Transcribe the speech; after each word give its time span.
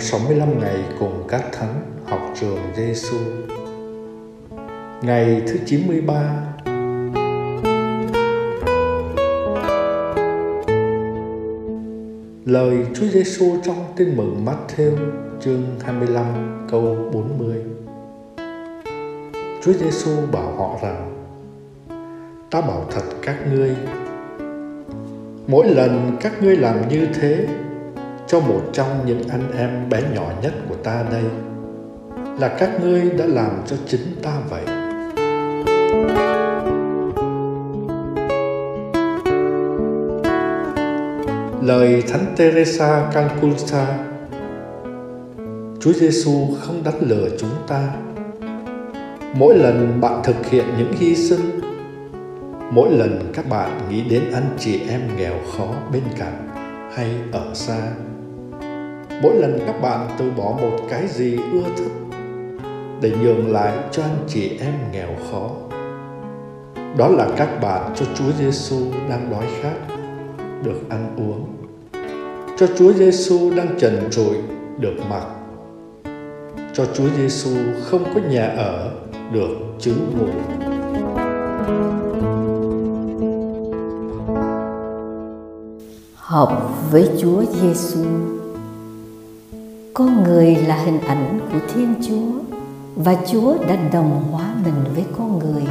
365 0.00 0.60
ngày 0.60 0.84
cùng 0.98 1.24
các 1.28 1.44
thánh 1.52 1.74
học 2.04 2.20
trường 2.40 2.58
Giêsu. 2.76 3.16
Ngày 5.02 5.42
thứ 5.46 5.56
93 5.66 6.42
Lời 12.44 12.76
Chúa 12.94 13.06
Giêsu 13.06 13.56
trong 13.64 13.76
Tin 13.96 14.16
mừng 14.16 14.46
Matthew 14.46 14.96
chương 15.40 15.62
25 15.84 16.66
câu 16.70 17.10
40. 17.12 17.56
Chúa 19.62 19.72
Giêsu 19.72 20.10
bảo 20.32 20.52
họ 20.56 20.78
rằng: 20.82 21.26
Ta 22.50 22.60
bảo 22.60 22.86
thật 22.90 23.04
các 23.22 23.36
ngươi, 23.52 23.76
mỗi 25.46 25.68
lần 25.68 26.16
các 26.20 26.42
ngươi 26.42 26.56
làm 26.56 26.88
như 26.88 27.06
thế 27.20 27.46
cho 28.30 28.40
một 28.40 28.60
trong 28.72 29.06
những 29.06 29.22
anh 29.28 29.52
em 29.58 29.88
bé 29.88 30.02
nhỏ 30.14 30.32
nhất 30.42 30.52
của 30.68 30.74
ta 30.74 31.04
đây. 31.10 31.24
Là 32.38 32.48
các 32.48 32.70
ngươi 32.80 33.10
đã 33.10 33.26
làm 33.26 33.62
cho 33.66 33.76
chính 33.86 34.00
ta 34.22 34.32
vậy. 34.50 34.64
Lời 41.62 42.02
thánh 42.08 42.34
Teresa 42.36 43.10
Calcutta, 43.12 43.98
Chúa 45.80 45.92
Giêsu 45.92 46.48
không 46.60 46.84
đánh 46.84 46.98
lừa 47.00 47.28
chúng 47.38 47.54
ta. 47.68 47.88
Mỗi 49.34 49.56
lần 49.56 50.00
bạn 50.00 50.20
thực 50.24 50.46
hiện 50.46 50.64
những 50.78 50.92
hy 50.92 51.14
sinh, 51.14 51.60
mỗi 52.70 52.90
lần 52.90 53.32
các 53.34 53.48
bạn 53.48 53.80
nghĩ 53.90 54.02
đến 54.10 54.22
anh 54.32 54.56
chị 54.58 54.80
em 54.88 55.00
nghèo 55.16 55.34
khó 55.56 55.66
bên 55.92 56.02
cạnh 56.18 56.48
hay 56.94 57.10
ở 57.32 57.54
xa 57.54 57.80
mỗi 59.22 59.34
lần 59.34 59.58
các 59.66 59.82
bạn 59.82 60.08
từ 60.18 60.30
bỏ 60.36 60.58
một 60.60 60.78
cái 60.90 61.08
gì 61.08 61.36
ưa 61.52 61.62
thích 61.76 61.92
để 63.00 63.12
nhường 63.22 63.52
lại 63.52 63.72
cho 63.92 64.02
anh 64.02 64.18
chị 64.28 64.58
em 64.60 64.72
nghèo 64.92 65.08
khó, 65.30 65.50
đó 66.96 67.08
là 67.08 67.28
các 67.36 67.60
bạn 67.62 67.92
cho 67.96 68.06
Chúa 68.14 68.32
Giêsu 68.38 68.76
đang 69.08 69.30
đói 69.30 69.44
khát, 69.62 69.74
được 70.62 70.88
ăn 70.88 71.16
uống. 71.16 71.46
Cho 72.56 72.66
Chúa 72.78 72.92
Giêsu 72.92 73.54
đang 73.56 73.78
trần 73.78 74.08
trụi, 74.10 74.36
được 74.78 74.94
mặc. 75.10 75.26
Cho 76.72 76.84
Chúa 76.94 77.08
Giêsu 77.16 77.50
không 77.84 78.04
có 78.14 78.20
nhà 78.30 78.46
ở, 78.46 78.90
được 79.32 79.56
trú 79.78 79.92
ngụ 80.18 80.26
hợp 86.14 86.70
với 86.90 87.08
Chúa 87.18 87.42
Giêsu 87.44 88.04
con 89.94 90.24
người 90.24 90.56
là 90.56 90.76
hình 90.76 91.00
ảnh 91.00 91.40
của 91.52 91.58
thiên 91.74 91.94
chúa, 92.08 92.56
và 92.96 93.16
chúa 93.26 93.54
đã 93.68 93.76
đồng 93.92 94.22
hóa 94.30 94.54
mình 94.64 94.94
với 94.94 95.04
con 95.18 95.38
người, 95.38 95.62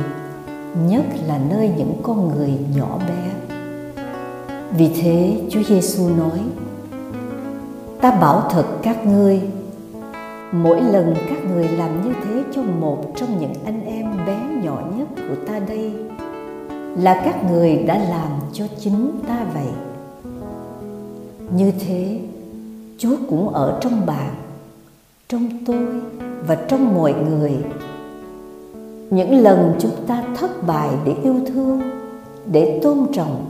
nhất 0.87 1.05
là 1.27 1.39
nơi 1.49 1.71
những 1.77 1.93
con 2.03 2.31
người 2.35 2.51
nhỏ 2.75 2.99
bé. 3.07 3.55
Vì 4.77 4.89
thế, 5.01 5.41
chúa 5.49 5.63
giêsu 5.63 6.09
nói, 6.09 6.39
ta 8.01 8.11
bảo 8.11 8.49
thật 8.51 8.65
các 8.83 9.05
ngươi, 9.05 9.41
mỗi 10.51 10.81
lần 10.81 11.15
các 11.29 11.45
người 11.53 11.67
làm 11.67 12.01
như 12.01 12.13
thế 12.23 12.43
cho 12.51 12.61
một 12.61 13.05
trong 13.15 13.39
những 13.39 13.53
anh 13.65 13.85
em 13.85 14.25
bé 14.25 14.39
nhỏ 14.63 14.81
nhất 14.97 15.07
của 15.15 15.45
ta 15.47 15.59
đây, 15.59 15.93
là 16.97 17.21
các 17.25 17.51
người 17.51 17.77
đã 17.77 17.97
làm 17.97 18.31
cho 18.53 18.65
chính 18.79 19.11
ta 19.27 19.45
vậy. 19.53 19.71
Như 21.55 21.71
thế 21.87 22.19
Chúa 22.99 23.15
cũng 23.29 23.49
ở 23.49 23.79
trong 23.81 24.05
bạn, 24.05 24.29
trong 25.29 25.49
tôi 25.65 25.87
và 26.47 26.55
trong 26.55 26.95
mọi 26.95 27.13
người. 27.13 27.51
Những 29.09 29.31
lần 29.31 29.75
chúng 29.79 29.91
ta 30.07 30.23
thất 30.35 30.67
bại 30.67 30.89
để 31.05 31.15
yêu 31.23 31.35
thương, 31.47 31.81
để 32.51 32.79
tôn 32.83 32.97
trọng, 33.13 33.45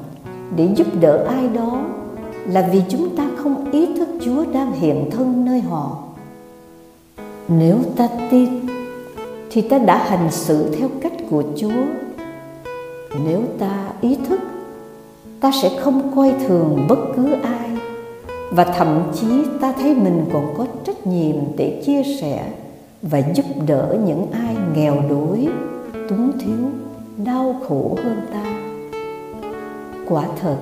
để 0.55 0.69
giúp 0.75 0.87
đỡ 1.01 1.25
ai 1.27 1.47
đó 1.47 1.81
là 2.47 2.69
vì 2.71 2.81
chúng 2.89 3.15
ta 3.15 3.27
không 3.37 3.71
ý 3.71 3.95
thức 3.95 4.09
Chúa 4.25 4.45
đang 4.53 4.71
hiện 4.71 5.09
thân 5.11 5.45
nơi 5.45 5.61
họ. 5.61 5.97
Nếu 7.47 7.77
ta 7.95 8.07
tin 8.31 8.49
thì 9.49 9.61
ta 9.61 9.77
đã 9.77 9.97
hành 9.97 10.31
xử 10.31 10.75
theo 10.79 10.89
cách 11.01 11.13
của 11.29 11.43
Chúa. 11.57 11.85
Nếu 13.25 13.41
ta 13.59 13.91
ý 14.01 14.17
thức, 14.29 14.39
ta 15.39 15.51
sẽ 15.61 15.79
không 15.81 16.15
coi 16.15 16.33
thường 16.47 16.85
bất 16.89 16.99
cứ 17.15 17.31
ai 17.43 17.58
và 18.51 18.63
thậm 18.63 19.03
chí 19.13 19.45
ta 19.61 19.73
thấy 19.81 19.95
mình 19.95 20.25
còn 20.33 20.53
có 20.57 20.65
trách 20.85 21.07
nhiệm 21.07 21.35
để 21.57 21.81
chia 21.85 22.03
sẻ 22.21 22.51
và 23.01 23.21
giúp 23.33 23.45
đỡ 23.67 23.97
những 24.05 24.31
ai 24.31 24.55
nghèo 24.75 24.95
đuối, 25.09 25.47
túng 26.09 26.31
thiếu, 26.39 26.69
đau 27.25 27.55
khổ 27.67 27.97
hơn 28.03 28.21
ta. 28.33 28.45
Quả 30.09 30.27
thật, 30.41 30.57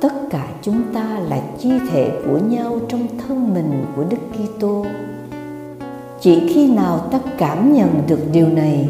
tất 0.00 0.12
cả 0.30 0.48
chúng 0.62 0.82
ta 0.94 1.18
là 1.28 1.40
chi 1.58 1.70
thể 1.90 2.10
của 2.26 2.38
nhau 2.38 2.78
trong 2.88 3.06
thân 3.18 3.54
mình 3.54 3.84
của 3.96 4.04
đức 4.10 4.16
kitô. 4.32 4.86
Chỉ 6.20 6.54
khi 6.54 6.74
nào 6.74 6.98
ta 6.98 7.20
cảm 7.38 7.72
nhận 7.72 8.02
được 8.08 8.20
điều 8.32 8.48
này, 8.48 8.88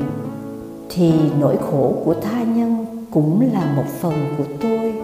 thì 0.88 1.12
nỗi 1.40 1.56
khổ 1.70 1.94
của 2.04 2.14
tha 2.14 2.42
nhân 2.42 2.86
cũng 3.10 3.48
là 3.52 3.72
một 3.76 3.86
phần 4.00 4.14
của 4.38 4.44
tôi 4.60 5.03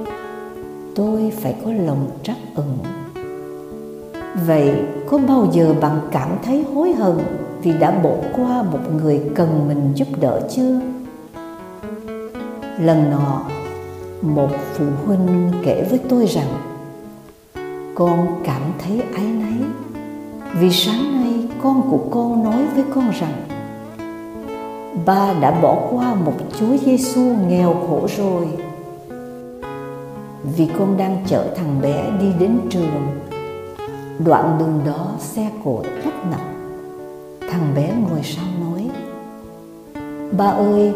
tôi 0.95 1.33
phải 1.41 1.55
có 1.65 1.73
lòng 1.73 2.11
trắc 2.23 2.37
ẩn. 2.55 2.79
Vậy 4.47 4.75
có 5.07 5.19
bao 5.19 5.49
giờ 5.53 5.75
bạn 5.81 6.01
cảm 6.13 6.29
thấy 6.45 6.65
hối 6.75 6.93
hận 6.93 7.19
vì 7.63 7.73
đã 7.73 7.91
bỏ 7.91 8.15
qua 8.37 8.63
một 8.63 8.79
người 9.03 9.21
cần 9.35 9.69
mình 9.69 9.93
giúp 9.95 10.09
đỡ 10.21 10.41
chưa? 10.51 10.81
Lần 12.79 13.11
nọ, 13.11 13.43
một 14.23 14.51
phụ 14.73 14.85
huynh 15.07 15.53
kể 15.63 15.87
với 15.91 16.01
tôi 16.09 16.27
rằng, 16.27 16.49
con 17.95 18.43
cảm 18.45 18.63
thấy 18.79 19.03
áy 19.15 19.25
náy 19.25 19.59
vì 20.59 20.71
sáng 20.71 21.21
nay 21.21 21.49
con 21.63 21.91
của 21.91 22.01
con 22.11 22.45
nói 22.45 22.67
với 22.75 22.85
con 22.95 23.11
rằng, 23.11 23.33
ba 25.07 25.33
đã 25.41 25.61
bỏ 25.63 25.79
qua 25.91 26.15
một 26.15 26.35
chúa 26.59 26.77
giêsu 26.87 27.21
nghèo 27.21 27.75
khổ 27.89 28.07
rồi 28.17 28.47
vì 30.45 30.69
con 30.79 30.97
đang 30.97 31.25
chở 31.27 31.55
thằng 31.57 31.81
bé 31.83 32.11
đi 32.21 32.27
đến 32.39 32.59
trường. 32.71 33.21
Đoạn 34.25 34.57
đường 34.59 34.81
đó 34.87 35.13
xe 35.19 35.51
cộ 35.65 35.83
rất 36.05 36.15
nặng 36.31 36.51
thằng 37.51 37.73
bé 37.77 37.93
ngồi 38.11 38.21
sau 38.23 38.45
nói, 38.61 38.91
ba 40.39 40.45
ơi, 40.45 40.95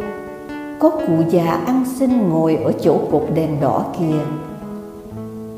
có 0.79 0.91
cụ 0.91 1.23
già 1.31 1.51
ăn 1.67 1.85
xin 1.99 2.29
ngồi 2.29 2.57
ở 2.57 2.73
chỗ 2.73 2.99
cột 3.11 3.27
đèn 3.35 3.61
đỏ 3.61 3.85
kìa. 3.99 4.21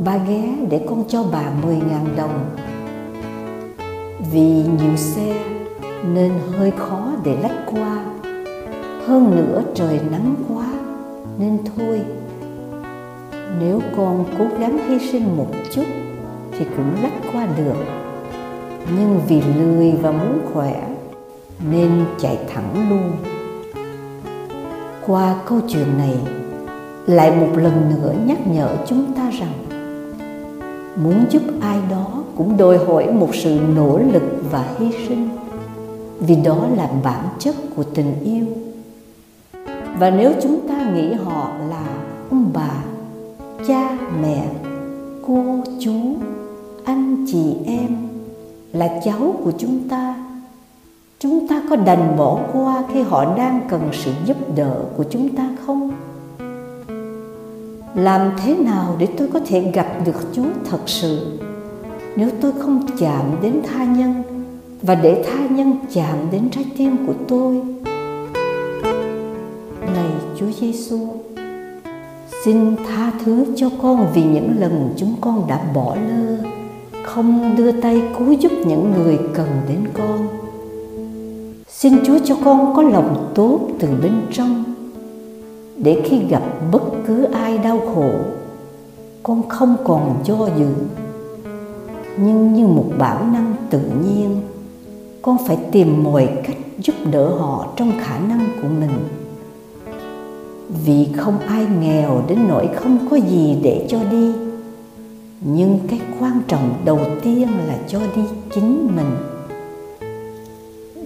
Ba 0.05 0.17
ghé 0.17 0.57
để 0.71 0.87
con 0.89 1.05
cho 1.09 1.25
bà 1.33 1.43
mười 1.63 1.77
ngàn 1.77 2.07
đồng. 2.17 2.45
Vì 4.33 4.65
nhiều 4.81 4.97
xe 4.97 5.35
nên 6.15 6.33
hơi 6.59 6.71
khó 6.71 7.09
để 7.25 7.37
lách 7.43 7.67
qua. 7.67 8.05
Hơn 9.07 9.37
nữa 9.37 9.63
trời 9.75 10.01
nắng 10.11 10.35
quá 10.49 10.67
nên 11.39 11.59
thôi 11.77 12.01
nếu 13.61 13.81
con 13.97 14.25
cố 14.39 14.45
gắng 14.59 14.79
hy 14.89 14.99
sinh 14.99 15.37
một 15.37 15.49
chút 15.73 15.85
thì 16.59 16.65
cũng 16.77 17.03
lách 17.03 17.33
qua 17.33 17.47
được. 17.57 17.85
Nhưng 18.97 19.21
vì 19.29 19.43
lười 19.43 19.93
và 19.93 20.11
muốn 20.11 20.41
khỏe 20.53 20.89
nên 21.71 21.91
chạy 22.19 22.39
thẳng 22.55 22.91
luôn. 22.91 23.13
Qua 25.07 25.35
câu 25.47 25.61
chuyện 25.69 25.99
này, 25.99 26.15
lại 27.07 27.31
một 27.31 27.49
lần 27.57 27.91
nữa 27.91 28.15
nhắc 28.27 28.47
nhở 28.47 28.69
chúng 28.87 29.13
ta 29.13 29.31
rằng 29.31 29.53
muốn 31.05 31.25
giúp 31.31 31.43
ai 31.61 31.79
đó 31.91 32.07
cũng 32.37 32.57
đòi 32.57 32.79
hỏi 32.79 33.13
một 33.13 33.35
sự 33.35 33.59
nỗ 33.77 33.99
lực 34.13 34.23
và 34.51 34.65
hy 34.79 34.93
sinh, 35.09 35.29
vì 36.21 36.37
đó 36.37 36.67
là 36.77 36.89
bản 37.05 37.25
chất 37.39 37.55
của 37.77 37.83
tình 37.83 38.15
yêu. 38.25 38.47
Và 39.99 40.11
nếu 40.11 40.33
chúng 40.43 40.69
ta 40.69 40.91
nghĩ 40.95 41.13
họ 41.13 41.51
là 41.69 41.87
ông 42.31 42.51
bà 42.55 42.71
cha 43.69 43.99
mẹ, 44.23 44.49
cô 45.27 45.45
chú, 45.81 45.93
anh 46.85 47.25
chị 47.29 47.55
em 47.67 47.97
là 48.73 49.01
cháu 49.05 49.35
của 49.45 49.53
chúng 49.59 49.89
ta. 49.89 50.15
Chúng 51.19 51.49
ta 51.49 51.63
có 51.71 51.77
đành 51.77 52.17
bỏ 52.17 52.39
qua 52.53 52.85
khi 52.93 53.03
họ 53.03 53.37
đang 53.37 53.61
cần 53.69 53.89
sự 53.93 54.13
giúp 54.27 54.37
đỡ 54.57 54.77
của 54.97 55.05
chúng 55.11 55.37
ta 55.37 55.49
không? 55.67 55.91
Làm 57.95 58.31
thế 58.45 58.57
nào 58.57 58.97
để 58.99 59.07
tôi 59.17 59.29
có 59.33 59.41
thể 59.47 59.61
gặp 59.61 59.87
được 60.05 60.17
chúa 60.33 60.49
thật 60.71 60.81
sự? 60.87 61.39
Nếu 62.17 62.31
tôi 62.41 62.53
không 62.59 62.87
chạm 62.99 63.25
đến 63.43 63.61
tha 63.67 63.85
nhân 63.85 64.23
và 64.83 64.95
để 64.95 65.25
tha 65.27 65.47
nhân 65.47 65.77
chạm 65.93 66.17
đến 66.33 66.49
trái 66.51 66.65
tim 66.79 67.07
của 67.07 67.15
tôi? 67.29 67.61
Này 69.81 70.11
chúa 70.39 70.51
giêsu 70.61 70.99
xin 72.47 72.77
tha 72.77 73.13
thứ 73.25 73.45
cho 73.57 73.71
con 73.83 74.07
vì 74.15 74.23
những 74.23 74.55
lần 74.59 74.95
chúng 74.97 75.15
con 75.21 75.47
đã 75.49 75.61
bỏ 75.75 75.97
lơ. 76.09 76.37
Không 77.05 77.57
đưa 77.57 77.73
tay 77.73 78.03
cứu 78.19 78.33
giúp 78.33 78.53
những 78.67 78.93
người 78.93 79.19
cần 79.35 79.49
đến 79.69 79.79
con. 79.95 80.29
Xin 81.69 81.95
chúa 82.05 82.19
cho 82.25 82.37
con 82.45 82.77
có 82.77 82.83
lòng 82.83 83.33
tốt 83.35 83.61
từ 83.79 83.89
bên 84.03 84.13
trong. 84.33 84.65
Để 85.77 86.03
khi 86.05 86.19
gặp 86.29 86.43
bất 86.73 86.83
cứ 87.07 87.25
ai 87.25 87.59
đau 87.59 87.81
khổ, 87.95 88.11
con 89.23 89.49
không 89.49 89.77
còn 89.85 90.21
do 90.25 90.49
dự. 90.59 90.69
Nhưng 92.17 92.55
như 92.55 92.67
một 92.67 92.87
bản 92.99 93.33
năng 93.33 93.55
tự 93.71 93.81
nhiên, 94.05 94.41
con 95.23 95.37
phải 95.47 95.59
tìm 95.73 96.05
mọi 96.05 96.29
cách 96.47 96.57
giúp 96.79 96.95
đỡ 97.13 97.29
họ 97.29 97.67
trong 97.77 97.93
khả 98.01 98.19
năng 98.19 98.49
của 98.63 98.69
mình 98.69 99.26
vì 100.69 101.09
không 101.17 101.39
ai 101.39 101.67
nghèo 101.81 102.23
đến 102.29 102.39
nỗi 102.49 102.69
không 102.77 102.99
có 103.11 103.17
gì 103.17 103.57
để 103.63 103.87
cho 103.89 103.99
đi. 104.11 104.33
Nhưng 105.41 105.79
cái 105.89 106.01
quan 106.21 106.41
trọng 106.49 106.75
đầu 106.85 107.01
tiên 107.23 107.49
là 107.67 107.79
cho 107.89 107.99
đi 108.17 108.23
chính 108.55 108.97
mình. 108.97 109.17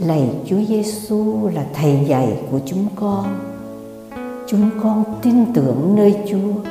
Lạy 0.07 0.29
Chúa 0.47 0.61
Giêsu 0.69 1.49
là 1.55 1.67
thầy 1.75 1.99
dạy 2.07 2.37
của 2.51 2.61
chúng 2.67 2.87
con. 2.97 3.39
Chúng 4.47 4.71
con 4.83 5.05
tin 5.23 5.53
tưởng 5.55 5.95
nơi 5.95 6.15
Chúa. 6.31 6.71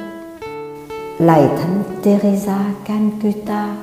Lạy 1.17 1.47
thánh 1.47 1.83
Teresa 2.03 2.73
Cancuta 2.85 3.77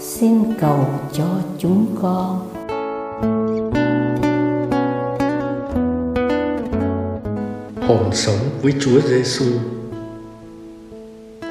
xin 0.00 0.44
cầu 0.60 0.78
cho 1.12 1.26
chúng 1.58 1.86
con. 2.02 2.57
Hồn 7.88 8.10
sống 8.12 8.38
với 8.62 8.72
Chúa 8.80 9.00
Giêsu. 9.00 9.44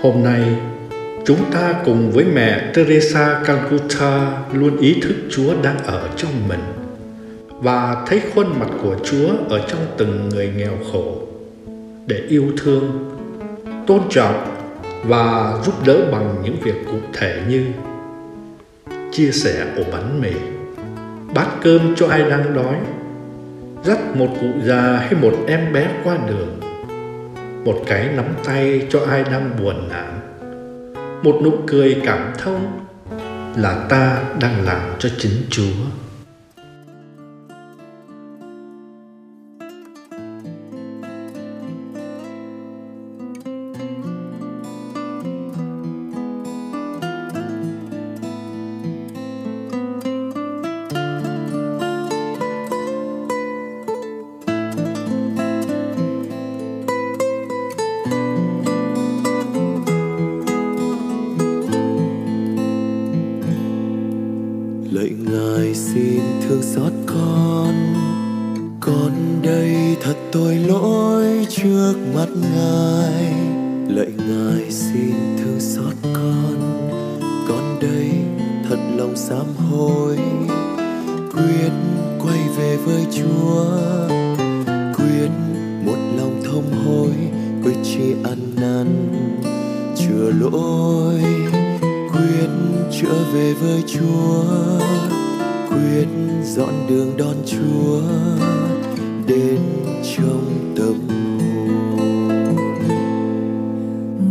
Hôm 0.01 0.23
nay, 0.23 0.41
chúng 1.25 1.51
ta 1.51 1.73
cùng 1.85 2.11
với 2.11 2.25
mẹ 2.25 2.71
Teresa 2.73 3.41
Calcutta 3.45 4.43
luôn 4.53 4.77
ý 4.77 5.01
thức 5.01 5.15
Chúa 5.29 5.53
đang 5.63 5.77
ở 5.83 6.09
trong 6.17 6.31
mình 6.47 6.59
và 7.49 8.05
thấy 8.07 8.21
khuôn 8.35 8.59
mặt 8.59 8.69
của 8.83 8.95
Chúa 9.03 9.29
ở 9.49 9.61
trong 9.67 9.79
từng 9.97 10.29
người 10.29 10.51
nghèo 10.57 10.77
khổ 10.91 11.21
để 12.07 12.21
yêu 12.29 12.45
thương, 12.57 13.13
tôn 13.87 14.01
trọng 14.09 14.55
và 15.03 15.53
giúp 15.65 15.73
đỡ 15.85 16.11
bằng 16.11 16.35
những 16.43 16.55
việc 16.61 16.75
cụ 16.85 16.97
thể 17.13 17.41
như 17.49 17.65
chia 19.11 19.31
sẻ 19.31 19.65
ổ 19.77 19.83
bánh 19.91 20.21
mì, 20.21 20.33
bát 21.33 21.47
cơm 21.61 21.95
cho 21.95 22.07
ai 22.07 22.29
đang 22.29 22.55
đói 22.55 22.75
dắt 23.87 24.15
một 24.15 24.27
cụ 24.41 24.47
già 24.63 24.81
hay 24.81 25.13
một 25.13 25.33
em 25.47 25.73
bé 25.73 25.87
qua 26.03 26.17
đường. 26.27 26.59
Một 27.65 27.83
cái 27.87 28.09
nắm 28.15 28.25
tay 28.45 28.87
cho 28.89 28.99
ai 29.09 29.23
đang 29.23 29.49
buồn 29.59 29.89
nản. 29.89 30.19
Một 31.23 31.39
nụ 31.43 31.51
cười 31.67 32.01
cảm 32.05 32.33
thông 32.37 32.79
là 33.55 33.85
ta 33.89 34.21
đang 34.41 34.65
làm 34.65 34.81
cho 34.99 35.09
chính 35.17 35.43
chúa. 35.49 35.73
Thật 70.07 70.17
tội 70.31 70.55
lỗi 70.55 71.47
trước 71.49 71.93
mắt 72.15 72.27
ngài. 72.53 73.33
Lạy 73.87 74.11
ngài 74.17 74.71
xin 74.71 75.13
thương 75.37 75.59
xót 75.59 75.93
con. 76.03 76.87
Con 77.47 77.79
đây 77.81 78.11
thật 78.69 78.77
lòng 78.97 79.15
sám 79.15 79.45
hối. 79.69 80.17
Quyết 81.33 81.71
quay 82.19 82.39
về 82.57 82.77
với 82.85 83.05
chúa. 83.11 83.65
Quyết 84.67 85.29
một 85.85 85.97
lòng 86.17 86.41
thông 86.45 86.71
hối 86.85 87.11
quyết 87.63 87.75
chi 87.83 88.15
ăn 88.23 88.39
năn 88.55 88.87
chừa 89.95 90.31
lỗi. 90.41 91.21
Quyết 92.11 92.49
trở 93.01 93.23
về 93.33 93.53
với 93.53 93.83
Chúa. 93.87 94.43
Quyết 95.69 96.07
dọn 96.43 96.87
đường 96.89 97.17
đón 97.17 97.35
Chúa. 97.45 98.01
Đến 99.27 99.59
trong 100.15 100.73
tâm 100.77 100.95
hồn. 101.09 102.45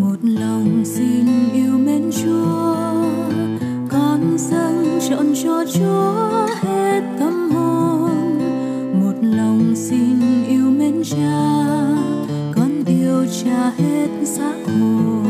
Một 0.00 0.16
lòng 0.22 0.84
xin 0.84 1.26
yêu 1.54 1.78
mến 1.78 2.10
Chúa, 2.12 2.76
con 3.90 4.38
dâng 4.38 4.98
trọn 5.08 5.26
cho 5.44 5.64
Chúa 5.74 6.46
hết 6.60 7.02
tâm 7.18 7.50
hồn. 7.50 8.38
Một 9.00 9.14
lòng 9.22 9.74
xin 9.76 10.20
yêu 10.48 10.70
mến 10.70 11.02
Cha, 11.04 11.66
con 12.54 12.84
yêu 12.86 13.26
Cha 13.44 13.72
hết 13.78 14.08
xác 14.24 14.54
hồn. 14.66 15.24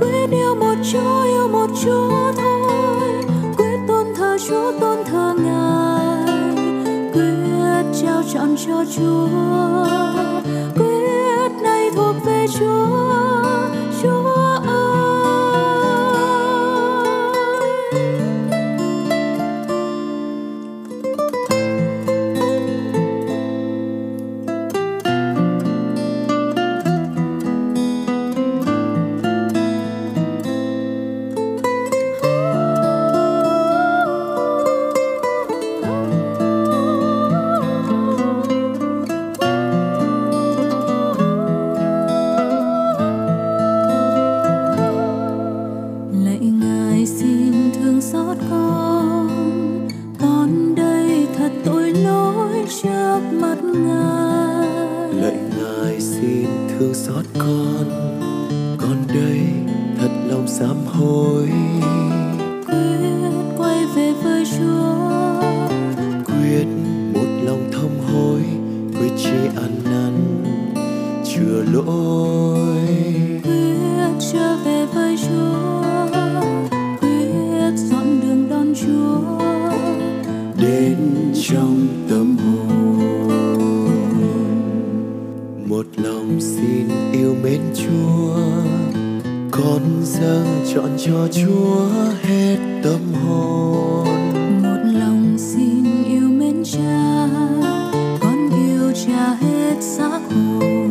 Quyết 0.00 0.30
yêu 0.30 0.54
một 0.54 0.76
Chúa, 0.92 1.22
yêu 1.22 1.48
một 1.48 1.70
Chúa. 1.84 2.19
Chọn 8.32 8.56
cho 8.66 8.84
Chúa. 8.96 9.28
Quyết 10.74 11.52
này 11.62 11.90
thuộc 11.94 12.16
về 12.24 12.46
Chúa. 12.58 13.79
Mến 87.42 87.60
chúa. 87.74 88.34
Con 89.50 89.82
dâng 90.02 90.64
chọn 90.74 90.90
cho 91.06 91.28
chúa 91.32 91.86
hết 92.22 92.56
tâm 92.84 93.14
hồn. 93.24 94.06
Một 94.62 94.98
lòng 94.98 95.36
xin 95.38 96.04
yêu 96.04 96.28
mến 96.28 96.64
cha 96.64 97.28
con 98.20 98.50
yêu 98.50 98.92
cha 99.06 99.36
hết 99.40 99.74
xác 99.80 100.20
hồn. 100.30 100.90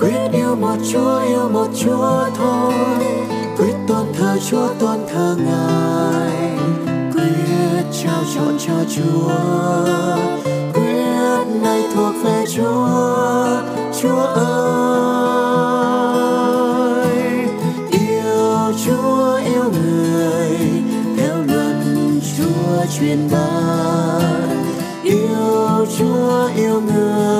Quyết 0.00 0.30
yêu 0.32 0.56
một 0.60 0.76
chúa 0.92 1.20
yêu 1.20 1.48
một 1.48 1.68
chúa 1.84 2.30
thôi. 2.36 2.74
Quyết 3.58 3.74
tôn 3.88 4.06
thờ 4.18 4.38
chúa 4.50 4.68
tôn 4.78 4.98
thờ 5.12 5.36
ngài. 5.46 6.56
Quyết 7.12 7.84
trao 8.02 8.22
chọn 8.34 8.58
cho 8.66 8.84
chúa. 8.96 9.34
Quyết 10.74 11.60
này 11.62 11.82
thuộc 11.94 12.14
về 12.24 12.44
chúa. 12.56 13.46
Chúa 14.02 14.22
ơi 14.22 14.51
biển 23.12 23.28
bạn 23.30 24.64
yêu 25.02 25.86
Chúa 25.98 26.50
yêu 26.56 26.80
người. 26.80 27.31